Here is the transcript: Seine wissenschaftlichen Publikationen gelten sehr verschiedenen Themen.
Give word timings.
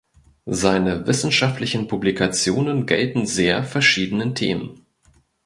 Seine 0.47 1.05
wissenschaftlichen 1.05 1.87
Publikationen 1.87 2.87
gelten 2.87 3.27
sehr 3.27 3.63
verschiedenen 3.63 4.33
Themen. 4.33 4.83